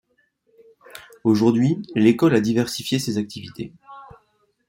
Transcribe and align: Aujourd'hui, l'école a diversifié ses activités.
Aujourd'hui, 1.23 1.83
l'école 1.93 2.33
a 2.33 2.41
diversifié 2.41 2.97
ses 2.97 3.19
activités. 3.19 3.71